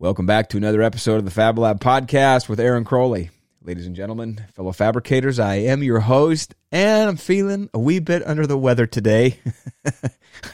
[0.00, 3.30] Welcome back to another episode of the Fab Lab podcast with Aaron Crowley.
[3.64, 8.24] Ladies and gentlemen, fellow fabricators, I am your host, and I'm feeling a wee bit
[8.24, 9.40] under the weather today.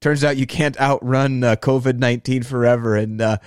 [0.00, 3.38] Turns out you can't outrun uh, COVID 19 forever, and uh,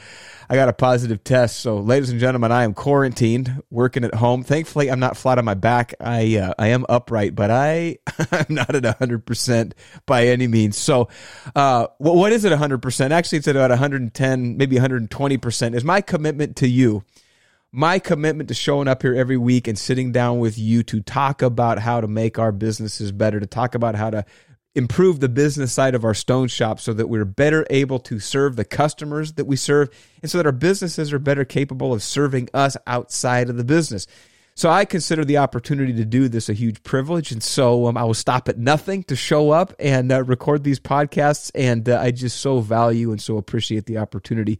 [0.49, 1.59] I got a positive test.
[1.59, 4.43] So, ladies and gentlemen, I am quarantined, working at home.
[4.43, 5.93] Thankfully, I'm not flat on my back.
[5.99, 7.97] I uh, I am upright, but I
[8.31, 9.75] I'm not at 100 percent
[10.07, 10.75] by any means.
[10.75, 11.09] So,
[11.55, 13.13] uh, what what is it 100 percent?
[13.13, 15.75] Actually, it's at about 110, maybe 120 percent.
[15.75, 17.03] Is my commitment to you
[17.71, 21.41] my commitment to showing up here every week and sitting down with you to talk
[21.41, 24.25] about how to make our businesses better, to talk about how to
[24.75, 28.55] improve the business side of our stone shop so that we're better able to serve
[28.55, 29.89] the customers that we serve
[30.21, 34.05] and so that our businesses are better capable of serving us outside of the business.
[34.59, 38.03] So I consider the opportunity to do this a huge privilege, and so um, I
[38.03, 41.49] will stop at nothing to show up and uh, record these podcasts.
[41.55, 44.59] And uh, I just so value and so appreciate the opportunity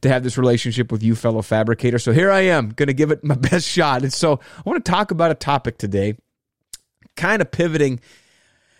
[0.00, 2.00] to have this relationship with you, fellow fabricator.
[2.00, 4.02] So here I am, going to give it my best shot.
[4.02, 6.16] And so I want to talk about a topic today,
[7.14, 8.00] kind of pivoting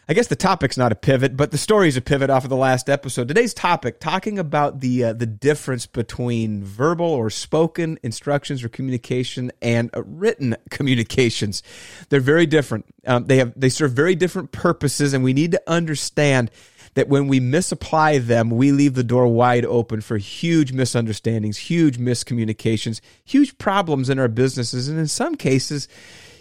[0.08, 2.56] I guess the topic's not a pivot, but the story's a pivot off of the
[2.56, 3.26] last episode.
[3.26, 9.50] Today's topic, talking about the uh, the difference between verbal or spoken instructions or communication
[9.60, 11.64] and uh, written communications.
[12.08, 12.86] They're very different.
[13.04, 16.52] Um, they have they serve very different purposes, and we need to understand
[16.94, 21.98] that when we misapply them, we leave the door wide open for huge misunderstandings, huge
[21.98, 25.88] miscommunications, huge problems in our businesses, and in some cases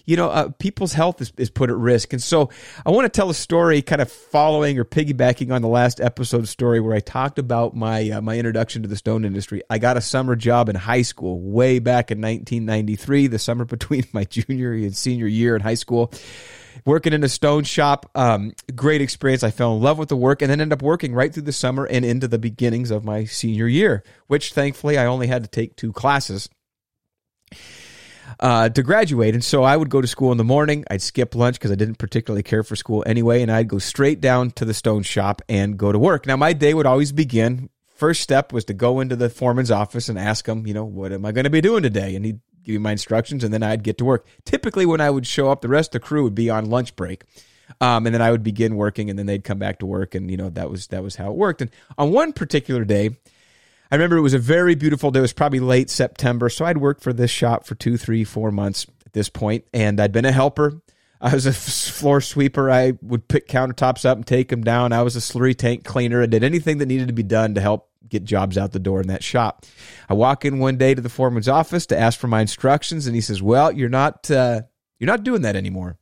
[0.05, 2.13] you know, uh, people's health is, is put at risk.
[2.13, 2.49] And so
[2.85, 6.47] I want to tell a story kind of following or piggybacking on the last episode
[6.47, 9.61] story where I talked about my, uh, my introduction to the stone industry.
[9.69, 14.05] I got a summer job in high school way back in 1993, the summer between
[14.13, 16.13] my junior and senior year in high school
[16.85, 18.09] working in a stone shop.
[18.15, 19.43] Um, great experience.
[19.43, 21.53] I fell in love with the work and then ended up working right through the
[21.53, 25.49] summer and into the beginnings of my senior year, which thankfully I only had to
[25.49, 26.49] take two classes
[28.39, 29.33] uh, to graduate.
[29.33, 30.85] And so I would go to school in the morning.
[30.89, 33.41] I'd skip lunch because I didn't particularly care for school anyway.
[33.41, 36.25] And I'd go straight down to the stone shop and go to work.
[36.25, 37.69] Now, my day would always begin.
[37.87, 41.13] First step was to go into the foreman's office and ask him, you know, what
[41.13, 42.15] am I going to be doing today?
[42.15, 44.27] And he'd give me my instructions and then I'd get to work.
[44.43, 46.95] Typically, when I would show up, the rest of the crew would be on lunch
[46.95, 47.23] break.
[47.81, 50.29] Um, and then I would begin working, and then they'd come back to work, and
[50.29, 51.61] you know that was that was how it worked.
[51.61, 53.17] And on one particular day,
[53.91, 55.19] I remember it was a very beautiful day.
[55.19, 56.49] It was probably late September.
[56.49, 59.99] So I'd worked for this shop for two, three, four months at this point, and
[59.99, 60.81] I'd been a helper.
[61.21, 62.69] I was a floor sweeper.
[62.69, 64.91] I would pick countertops up and take them down.
[64.91, 66.21] I was a slurry tank cleaner.
[66.21, 69.01] I did anything that needed to be done to help get jobs out the door
[69.01, 69.65] in that shop.
[70.07, 73.15] I walk in one day to the foreman's office to ask for my instructions, and
[73.15, 74.61] he says, "Well, you're not uh,
[74.99, 75.97] you're not doing that anymore."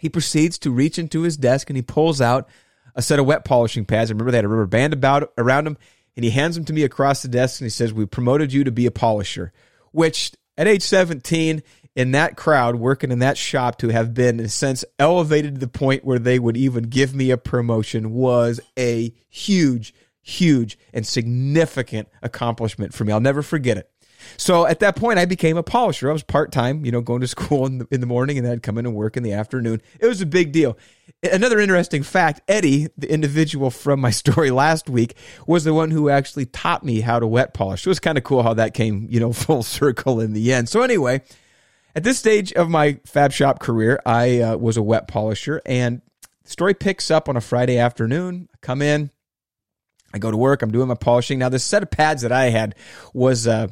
[0.00, 2.48] He proceeds to reach into his desk and he pulls out
[2.96, 4.10] a set of wet polishing pads.
[4.10, 5.78] I remember they had a rubber band about around them
[6.16, 8.64] and he hands them to me across the desk and he says, We promoted you
[8.64, 9.52] to be a polisher,
[9.92, 11.62] which at age 17,
[11.94, 15.60] in that crowd, working in that shop, to have been, in a sense, elevated to
[15.60, 21.06] the point where they would even give me a promotion was a huge, huge, and
[21.06, 23.12] significant accomplishment for me.
[23.12, 23.90] I'll never forget it.
[24.36, 26.10] So at that point, I became a polisher.
[26.10, 28.46] I was part time, you know, going to school in the, in the morning and
[28.46, 29.82] then I'd come in and work in the afternoon.
[30.00, 30.76] It was a big deal.
[31.22, 35.16] Another interesting fact Eddie, the individual from my story last week,
[35.46, 37.86] was the one who actually taught me how to wet polish.
[37.86, 40.68] It was kind of cool how that came, you know, full circle in the end.
[40.68, 41.22] So, anyway,
[41.94, 46.00] at this stage of my fab shop career, I uh, was a wet polisher and
[46.44, 48.48] the story picks up on a Friday afternoon.
[48.52, 49.10] I come in,
[50.12, 51.38] I go to work, I'm doing my polishing.
[51.38, 52.74] Now, this set of pads that I had
[53.12, 53.68] was, uh,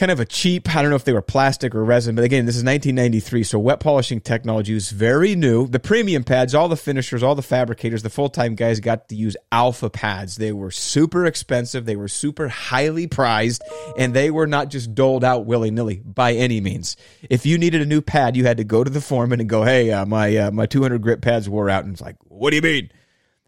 [0.00, 2.46] kind of a cheap, I don't know if they were plastic or resin, but again,
[2.46, 5.66] this is 1993, so wet polishing technology was very new.
[5.66, 9.14] The premium pads, all the finishers, all the fabricators, the full time guys got to
[9.14, 10.36] use alpha pads.
[10.36, 13.62] They were super expensive, they were super highly prized,
[13.98, 16.96] and they were not just doled out willy nilly by any means.
[17.28, 19.64] If you needed a new pad, you had to go to the foreman and go,
[19.64, 21.84] hey, uh, my, uh, my 200 grit pads wore out.
[21.84, 22.90] And it's like, what do you mean?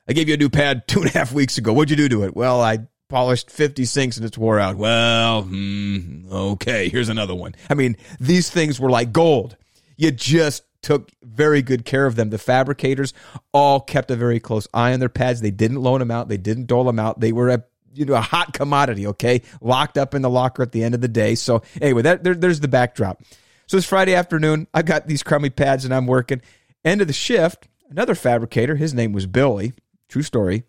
[0.06, 1.72] I gave you a new pad two and a half weeks ago.
[1.72, 2.36] What'd you do to it?
[2.36, 2.80] Well, I
[3.12, 4.76] polished 50 sinks and it's wore out.
[4.76, 7.54] Well, hmm, okay, here's another one.
[7.68, 9.54] I mean, these things were like gold.
[9.98, 12.30] You just took very good care of them.
[12.30, 13.12] The fabricators
[13.52, 15.42] all kept a very close eye on their pads.
[15.42, 16.30] They didn't loan them out.
[16.30, 17.20] They didn't dole them out.
[17.20, 17.62] They were a
[17.92, 19.06] you know a hot commodity.
[19.08, 21.34] Okay, locked up in the locker at the end of the day.
[21.34, 23.22] So anyway, that there, there's the backdrop.
[23.66, 24.68] So it's Friday afternoon.
[24.72, 26.40] I got these crummy pads and I'm working.
[26.82, 27.68] End of the shift.
[27.90, 28.74] Another fabricator.
[28.74, 29.74] His name was Billy.
[30.08, 30.64] True story.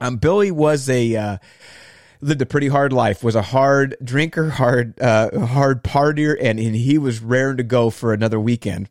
[0.00, 1.38] Um, Billy was a uh,
[2.20, 3.22] lived a pretty hard life.
[3.22, 7.90] Was a hard drinker, hard uh, hard partier, and, and he was raring to go
[7.90, 8.88] for another weekend.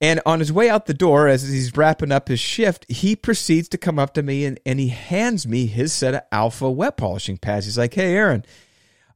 [0.00, 3.68] And on his way out the door, as he's wrapping up his shift, he proceeds
[3.70, 6.96] to come up to me and, and he hands me his set of alpha wet
[6.96, 7.64] polishing pads.
[7.64, 8.44] He's like, Hey, Aaron,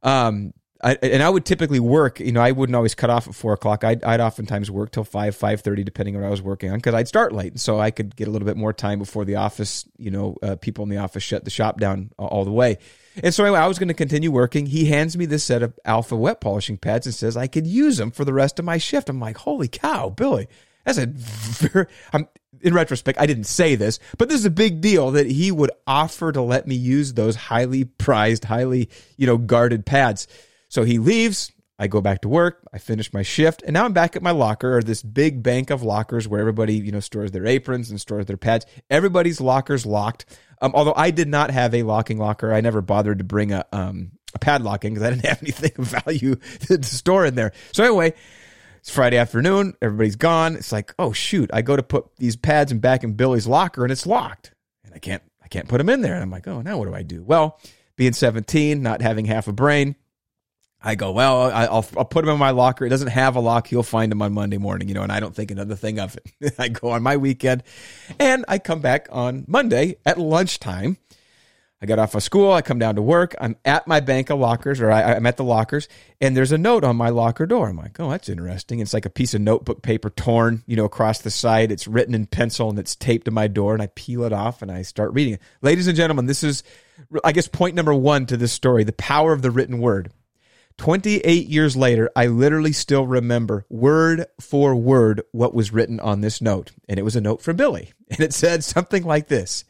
[0.01, 2.21] um, I, and I would typically work.
[2.21, 3.83] You know, I wouldn't always cut off at four o'clock.
[3.83, 6.77] I'd, I'd oftentimes work till five, five thirty, depending on what I was working on,
[6.77, 9.35] because I'd start late, so I could get a little bit more time before the
[9.35, 9.85] office.
[9.97, 12.77] You know, uh, people in the office shut the shop down all the way.
[13.21, 14.67] And so anyway, I was going to continue working.
[14.67, 17.97] He hands me this set of alpha wet polishing pads and says I could use
[17.97, 19.09] them for the rest of my shift.
[19.09, 20.47] I'm like, holy cow, Billy,
[20.85, 21.87] that's a very.
[22.13, 22.29] I'm
[22.61, 25.71] in retrospect, I didn't say this, but this is a big deal that he would
[25.87, 30.27] offer to let me use those highly prized, highly you know guarded pads.
[30.69, 31.51] So he leaves.
[31.77, 32.67] I go back to work.
[32.73, 35.69] I finish my shift, and now I'm back at my locker, or this big bank
[35.69, 38.65] of lockers where everybody, you know, stores their aprons and stores their pads.
[38.89, 40.25] Everybody's lockers locked.
[40.61, 43.65] Um, although I did not have a locking locker, I never bothered to bring a
[43.71, 46.35] um, a padlock in because I didn't have anything of value
[46.67, 47.53] to store in there.
[47.71, 48.13] So anyway,
[48.79, 49.73] it's Friday afternoon.
[49.81, 50.55] Everybody's gone.
[50.55, 51.49] It's like, oh shoot!
[51.53, 54.93] I go to put these pads in back in Billy's locker, and it's locked, and
[54.93, 56.13] I can't I can't put them in there.
[56.13, 57.23] And I'm like, oh, now what do I do?
[57.23, 57.59] Well,
[57.95, 59.95] being 17, not having half a brain.
[60.81, 62.85] I go, well, I'll, I'll put him in my locker.
[62.85, 63.67] It doesn't have a lock.
[63.67, 66.17] He'll find him on Monday morning, you know, and I don't think another thing of
[66.39, 66.53] it.
[66.59, 67.63] I go on my weekend
[68.17, 70.97] and I come back on Monday at lunchtime.
[71.81, 72.51] I got off of school.
[72.51, 73.35] I come down to work.
[73.39, 75.87] I'm at my bank of lockers, or I, am at the lockers,
[76.19, 77.69] and there's a note on my locker door.
[77.69, 78.79] I'm like, oh, that's interesting.
[78.79, 81.71] It's like a piece of notebook paper torn, you know, across the side.
[81.71, 84.61] It's written in pencil and it's taped to my door, and I peel it off
[84.61, 85.41] and I start reading it.
[85.61, 86.63] Ladies and gentlemen, this is,
[87.23, 90.11] I guess, point number one to this story the power of the written word.
[90.79, 96.41] 28 years later, I literally still remember word for word what was written on this
[96.41, 96.71] note.
[96.87, 97.91] And it was a note from Billy.
[98.11, 99.65] And it said something like this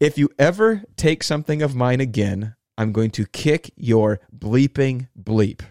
[0.00, 5.62] If you ever take something of mine again, I'm going to kick your bleeping bleep.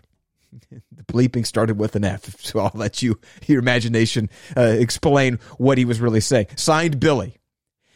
[0.71, 5.77] the bleeping started with an F, so I'll let you, your imagination, uh, explain what
[5.77, 6.47] he was really saying.
[6.55, 7.38] Signed Billy.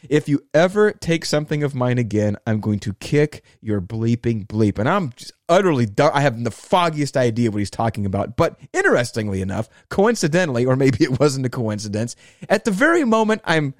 [0.10, 4.78] If you ever take something of mine again, I'm going to kick your bleeping bleep.
[4.78, 8.36] And I'm just utterly, I have the foggiest idea what he's talking about.
[8.36, 12.16] But interestingly enough, coincidentally, or maybe it wasn't a coincidence,
[12.50, 13.74] at the very moment I'm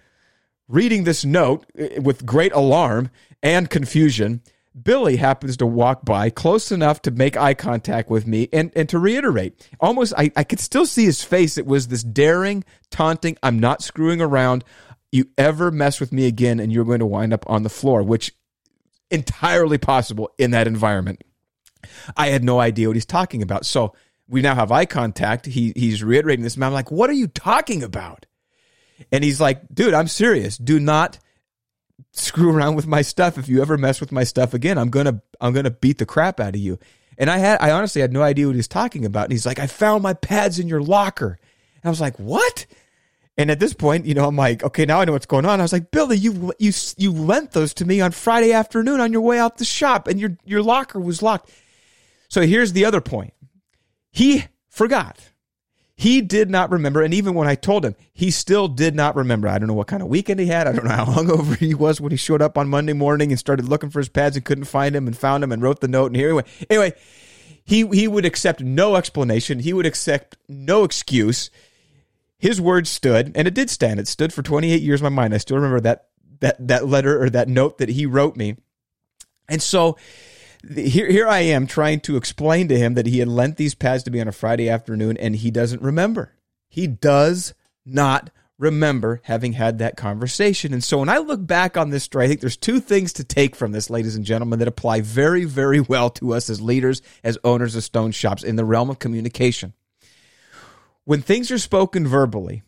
[0.68, 3.10] reading this note eh, with great alarm
[3.42, 4.42] and confusion,
[4.82, 8.90] Billy happens to walk by close enough to make eye contact with me and, and
[8.90, 9.70] to reiterate.
[9.80, 11.58] Almost, I, I could still see his face.
[11.58, 14.64] It was this daring, taunting, I'm not screwing around
[15.14, 18.02] you ever mess with me again and you're going to wind up on the floor,
[18.02, 18.34] which
[19.12, 21.24] entirely possible in that environment.
[22.18, 23.66] I had no idea what he's talking about.
[23.66, 23.94] So
[24.28, 25.46] we now have eye contact.
[25.46, 26.56] He he's reiterating this.
[26.56, 28.26] And I'm like, what are you talking about?
[29.12, 30.58] And he's like, dude, I'm serious.
[30.58, 31.20] Do not
[32.12, 33.38] screw around with my stuff.
[33.38, 36.40] If you ever mess with my stuff again, I'm gonna I'm gonna beat the crap
[36.40, 36.80] out of you.
[37.20, 39.26] And I had I honestly had no idea what he was talking about.
[39.26, 41.38] And he's like, I found my pads in your locker.
[41.76, 42.66] And I was like, what?
[43.38, 45.60] And at this point, you know, I'm like, okay, now I know what's going on.
[45.60, 49.12] I was like, Billy, you you you lent those to me on Friday afternoon on
[49.12, 51.50] your way out the shop, and your your locker was locked.
[52.30, 53.34] So here's the other point.
[54.12, 55.18] He forgot.
[55.96, 59.48] He did not remember, and even when I told him, he still did not remember.
[59.48, 60.68] I don't know what kind of weekend he had.
[60.68, 63.40] I don't know how hungover he was when he showed up on Monday morning and
[63.40, 65.88] started looking for his pads and couldn't find him and found him and wrote the
[65.88, 66.08] note.
[66.08, 66.48] And here he went.
[66.70, 66.94] anyway,
[67.64, 69.60] he he would accept no explanation.
[69.60, 71.50] He would accept no excuse
[72.44, 74.02] his words stood, and it did stand.
[74.02, 75.34] It stood for 28 years in my mind.
[75.34, 76.08] I still remember that
[76.42, 78.58] that that letter or that note that he wrote me.
[79.48, 79.96] And so
[80.76, 84.04] here here I am trying to explain to him that he had lent these pads
[84.04, 86.34] to me on a Friday afternoon and he doesn't remember.
[86.68, 87.54] He does
[87.86, 90.74] not remember having had that conversation.
[90.74, 93.24] And so when I look back on this story, I think there's two things to
[93.24, 97.02] take from this, ladies and gentlemen, that apply very, very well to us as leaders,
[97.24, 99.74] as owners of stone shops in the realm of communication
[101.06, 102.64] when things are spoken verbally,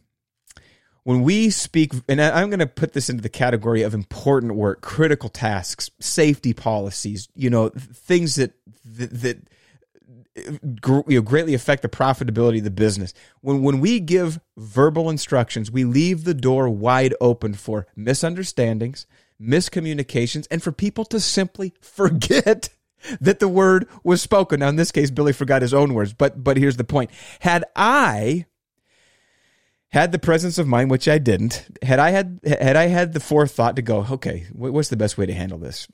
[1.03, 4.81] when we speak, and I'm going to put this into the category of important work,
[4.81, 9.37] critical tasks, safety policies, you know, things that that, that
[10.35, 13.13] you know, greatly affect the profitability of the business.
[13.41, 19.05] When when we give verbal instructions, we leave the door wide open for misunderstandings,
[19.39, 22.69] miscommunications, and for people to simply forget
[23.21, 24.59] that the word was spoken.
[24.59, 27.63] Now, in this case, Billy forgot his own words, but but here's the point: had
[27.75, 28.45] I
[29.89, 33.19] had the presence of mind, which I didn't, had I had had I had the
[33.19, 35.87] forethought to go, okay, what's the best way to handle this?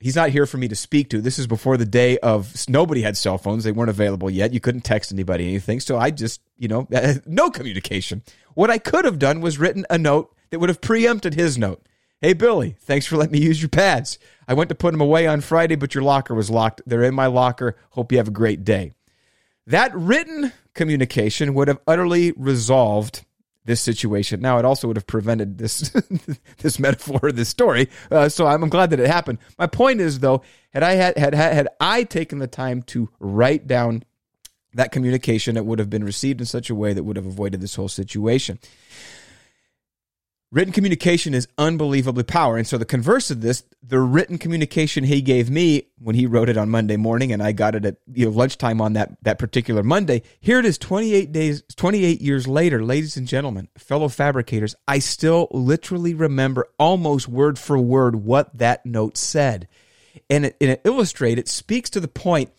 [0.00, 1.20] He's not here for me to speak to.
[1.20, 4.52] This is before the day of nobody had cell phones; they weren't available yet.
[4.52, 6.88] You couldn't text anybody anything, so I just you know
[7.26, 8.22] no communication.
[8.54, 11.86] What I could have done was written a note that would have preempted his note.
[12.22, 14.16] Hey, Billy, thanks for letting me use your pads.
[14.46, 16.80] I went to put them away on Friday, but your locker was locked.
[16.86, 17.74] They're in my locker.
[17.90, 18.92] Hope you have a great day.
[19.66, 23.24] That written communication would have utterly resolved
[23.64, 24.40] this situation.
[24.40, 25.90] Now, it also would have prevented this
[26.58, 27.88] this metaphor, this story.
[28.08, 29.38] Uh, so I'm glad that it happened.
[29.58, 33.66] My point is, though, had I had had had I taken the time to write
[33.66, 34.04] down
[34.74, 37.60] that communication, it would have been received in such a way that would have avoided
[37.60, 38.60] this whole situation.
[40.52, 42.58] Written communication is unbelievably powerful.
[42.58, 46.50] And so the converse of this, the written communication he gave me when he wrote
[46.50, 49.38] it on Monday morning and I got it at you know, lunchtime on that, that
[49.38, 50.20] particular Monday.
[50.40, 55.48] Here it is 28 days, 28 years later, ladies and gentlemen, fellow fabricators, I still
[55.52, 59.68] literally remember almost word for word what that note said.
[60.28, 62.50] And it, and it illustrates, it speaks to the point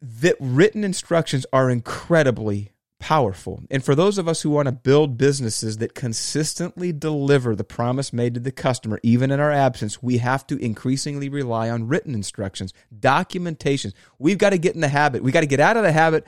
[0.00, 3.62] that written instructions are incredibly powerful.
[3.70, 8.12] And for those of us who want to build businesses that consistently deliver the promise
[8.12, 12.14] made to the customer, even in our absence, we have to increasingly rely on written
[12.14, 13.92] instructions, documentations.
[14.18, 15.22] We've got to get in the habit.
[15.22, 16.26] We got to get out of the habit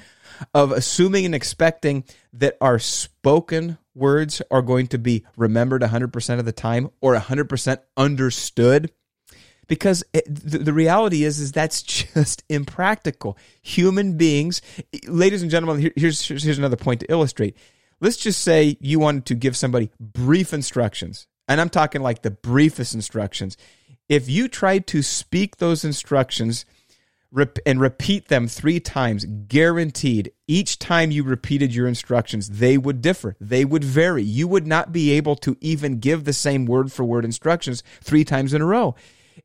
[0.55, 6.45] of assuming and expecting that our spoken words are going to be remembered 100% of
[6.45, 8.93] the time or 100% understood
[9.71, 11.81] because it, the, the reality is is that's
[12.13, 13.39] just impractical.
[13.63, 14.61] Human beings,
[15.07, 17.57] ladies and gentlemen, here, here's here's another point to illustrate.
[18.01, 22.33] Let's just say you wanted to give somebody brief instructions, and I'm talking like the
[22.33, 23.57] briefest instructions.
[24.09, 26.65] If you tried to speak those instructions
[27.65, 33.37] and repeat them three times, guaranteed, each time you repeated your instructions, they would differ.
[33.41, 34.25] They would vary.
[34.25, 38.25] You would not be able to even give the same word for word instructions three
[38.25, 38.97] times in a row.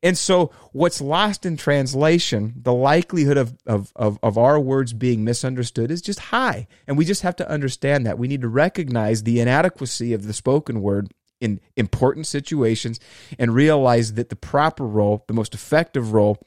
[0.02, 5.24] And so, what's lost in translation, the likelihood of, of, of, of, our words being
[5.24, 6.66] misunderstood is just high.
[6.86, 8.18] And we just have to understand that.
[8.18, 12.98] We need to recognize the inadequacy of the spoken word in important situations
[13.38, 16.38] and realize that the proper role, the most effective role,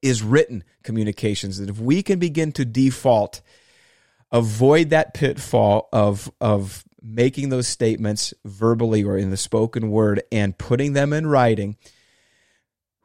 [0.00, 1.58] is written communications.
[1.58, 3.40] That if we can begin to default,
[4.30, 10.56] avoid that pitfall of, of making those statements verbally or in the spoken word and
[10.56, 11.76] putting them in writing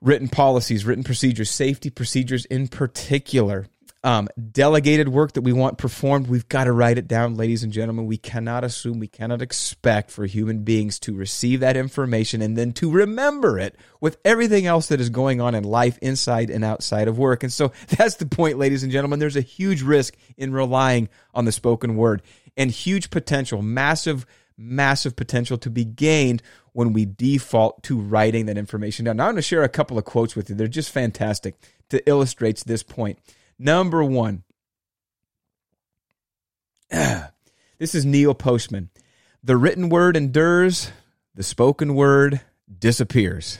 [0.01, 3.67] written policies, written procedures, safety procedures in particular.
[4.03, 7.73] Um, delegated work that we want performed, we've got to write it down, ladies and
[7.73, 8.05] gentlemen.
[8.05, 12.73] We cannot assume, we cannot expect for human beings to receive that information and then
[12.73, 17.07] to remember it with everything else that is going on in life inside and outside
[17.07, 17.43] of work.
[17.43, 19.19] And so that's the point, ladies and gentlemen.
[19.19, 22.21] There's a huge risk in relying on the spoken word
[22.55, 24.25] and huge potential, massive
[24.57, 26.41] massive potential to be gained
[26.77, 29.17] when we default to writing that information down.
[29.17, 30.55] Now, I'm going to share a couple of quotes with you.
[30.55, 31.55] They're just fantastic
[31.89, 33.17] to illustrate this point.
[33.57, 34.43] Number one,
[36.91, 38.91] this is Neil Postman.
[39.43, 40.91] The written word endures,
[41.33, 42.41] the spoken word
[42.77, 43.57] disappears.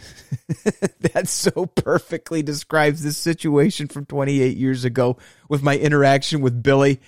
[0.99, 5.17] that so perfectly describes this situation from 28 years ago
[5.49, 7.01] with my interaction with Billy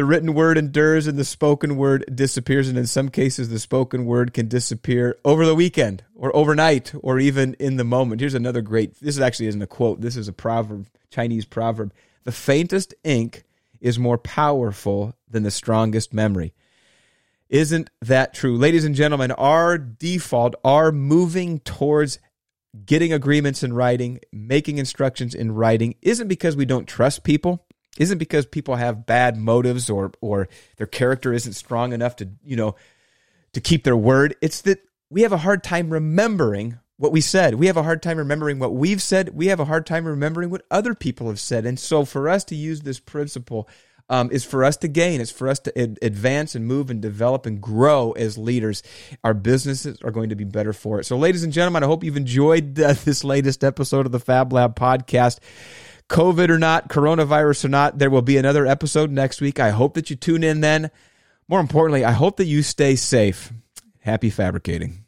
[0.00, 2.70] the written word endures and the spoken word disappears.
[2.70, 7.18] And in some cases, the spoken word can disappear over the weekend or overnight or
[7.18, 8.22] even in the moment.
[8.22, 11.92] Here's another great this actually isn't a quote, this is a proverb, Chinese proverb.
[12.24, 13.44] The faintest ink
[13.78, 16.54] is more powerful than the strongest memory.
[17.50, 18.56] Isn't that true?
[18.56, 22.20] Ladies and gentlemen, our default, our moving towards
[22.86, 27.66] getting agreements in writing, making instructions in writing, isn't because we don't trust people
[28.00, 32.56] isn't because people have bad motives or or their character isn't strong enough to you
[32.56, 32.74] know
[33.52, 34.80] to keep their word it's that
[35.10, 38.58] we have a hard time remembering what we said we have a hard time remembering
[38.58, 41.78] what we've said we have a hard time remembering what other people have said and
[41.78, 43.68] so for us to use this principle
[44.08, 45.20] um, is for us to gain.
[45.20, 48.82] It's for us to ad- advance and move and develop and grow as leaders.
[49.22, 51.04] Our businesses are going to be better for it.
[51.04, 54.52] So, ladies and gentlemen, I hope you've enjoyed uh, this latest episode of the Fab
[54.52, 55.38] Lab podcast.
[56.10, 59.60] COVID or not, coronavirus or not, there will be another episode next week.
[59.60, 60.90] I hope that you tune in then.
[61.48, 63.52] More importantly, I hope that you stay safe.
[64.00, 65.04] Happy fabricating.